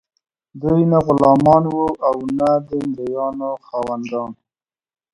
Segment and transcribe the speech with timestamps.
[0.61, 4.31] دوی نه غلامان وو او نه د مرئیانو خاوندان.